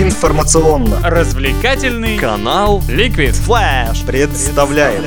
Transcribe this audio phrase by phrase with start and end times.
[0.00, 0.96] Информационно.
[1.02, 5.04] Развлекательный канал Liquid Flash представляет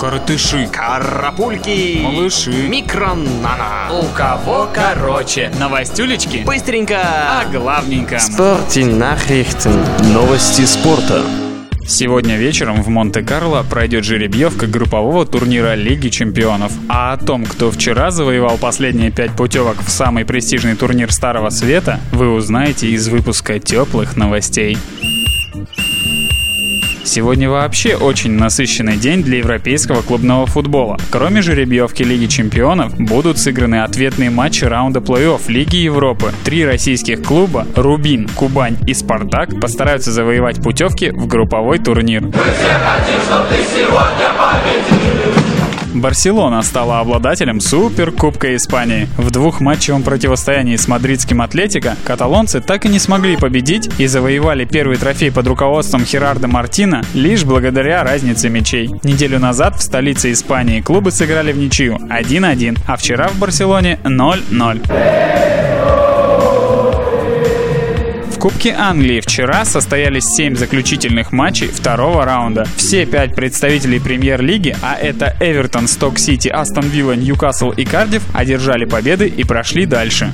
[0.00, 2.00] Коротыши, Карапульки.
[2.02, 5.52] Малыши, Микронана у кого короче.
[5.60, 6.98] Новостюлечки, Быстренько.
[7.00, 8.16] А главненько.
[8.16, 11.22] Nachrichten Новости спорта
[11.86, 16.72] Сегодня вечером в Монте-Карло пройдет жеребьевка группового турнира Лиги Чемпионов.
[16.88, 22.00] А о том, кто вчера завоевал последние пять путевок в самый престижный турнир Старого Света,
[22.12, 24.78] вы узнаете из выпуска теплых новостей.
[27.14, 30.98] Сегодня вообще очень насыщенный день для европейского клубного футбола.
[31.12, 36.32] Кроме жеребьевки Лиги Чемпионов, будут сыграны ответные матчи раунда плей-офф Лиги Европы.
[36.44, 42.22] Три российских клуба– Рубин, Кубань и Спартак– постараются завоевать путевки в групповой турнир.
[42.22, 44.73] Мы все хотим, чтобы ты сегодня победил.
[46.04, 49.08] Барселона стала обладателем Суперкубка Испании.
[49.16, 54.98] В двухматчевом противостоянии с мадридским Атлетико каталонцы так и не смогли победить и завоевали первый
[54.98, 58.90] трофей под руководством Херарда Мартина лишь благодаря разнице мячей.
[59.02, 65.53] Неделю назад в столице Испании клубы сыграли в ничью 1-1, а вчера в Барселоне 0-0.
[68.44, 72.66] Кубке Англии вчера состоялись 7 заключительных матчей второго раунда.
[72.76, 79.28] Все пять представителей премьер-лиги, а это Эвертон, Сток-Сити, Астон Вилла, Ньюкасл и Кардив, одержали победы
[79.28, 80.30] и прошли дальше.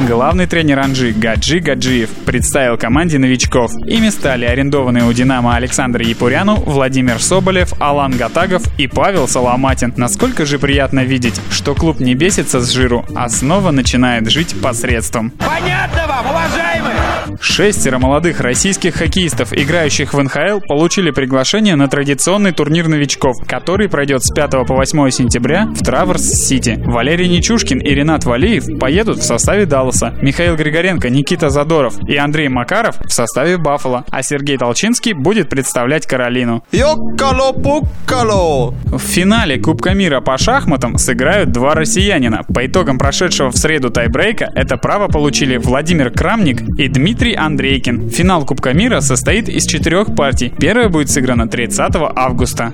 [0.00, 3.72] Главный тренер Анжи Гаджи Гаджиев представил команде новичков.
[3.86, 9.94] Ими стали арендованные у «Динамо» Александр Япуряну, Владимир Соболев, Алан Гатагов и Павел Соломатин.
[9.96, 15.30] Насколько же приятно видеть, что клуб не бесится с жиру, а снова начинает жить посредством.
[15.30, 17.15] Понятно вам, уважаемые!
[17.40, 24.24] Шестеро молодых российских хоккеистов, играющих в НХЛ, получили приглашение на традиционный турнир новичков, который пройдет
[24.24, 26.82] с 5 по 8 сентября в Траверс-Сити.
[26.84, 32.48] Валерий Нечушкин и Ренат Валиев поедут в составе Далласа, Михаил Григоренко, Никита Задоров и Андрей
[32.48, 36.64] Макаров в составе Баффала, а Сергей Толчинский будет представлять Каролину.
[36.72, 38.74] Йоккало-пуккало!
[38.84, 42.42] В финале Кубка мира по шахматам сыграют два россиянина.
[42.54, 48.10] По итогам прошедшего в среду тайбрейка это право получили Владимир Крамник и Дмитрий Дмитрий Андрейкин.
[48.10, 50.52] Финал Кубка мира состоит из четырех партий.
[50.60, 52.72] Первая будет сыграна 30 августа.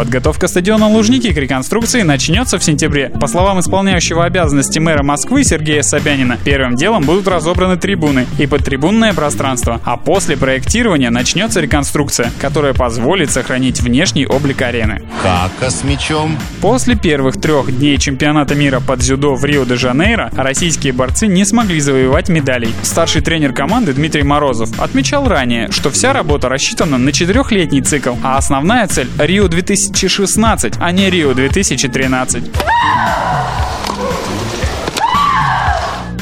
[0.00, 3.10] Подготовка стадиона Лужники к реконструкции начнется в сентябре.
[3.10, 9.12] По словам исполняющего обязанности мэра Москвы Сергея Собянина, первым делом будут разобраны трибуны и подтрибунное
[9.12, 15.02] пространство, а после проектирования начнется реконструкция, которая позволит сохранить внешний облик арены.
[15.22, 16.38] Как с мячом?
[16.62, 22.30] После первых трех дней чемпионата мира под дзюдо в Рио-де-Жанейро российские борцы не смогли завоевать
[22.30, 22.74] медалей.
[22.82, 28.38] Старший тренер команды Дмитрий Морозов отмечал ранее, что вся работа рассчитана на четырехлетний цикл, а
[28.60, 32.44] основная цель— Рио 2000 2016, а не Рио 2013.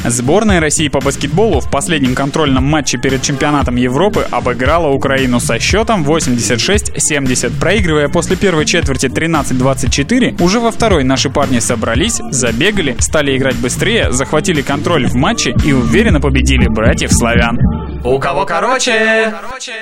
[0.05, 6.05] Сборная России по баскетболу в последнем контрольном матче перед чемпионатом Европы обыграла Украину со счетом
[6.05, 7.59] 86-70.
[7.61, 14.13] Проигрывая после первой четверти 13-24, уже во второй наши парни собрались, забегали, стали играть быстрее,
[14.13, 17.59] захватили контроль в матче и уверенно победили братьев славян.
[18.05, 19.35] У кого короче?
[19.43, 19.73] короче.